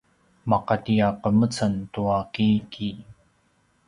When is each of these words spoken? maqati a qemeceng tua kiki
maqati 0.49 0.95
a 1.05 1.07
qemeceng 1.21 1.75
tua 1.93 2.19
kiki 2.33 2.89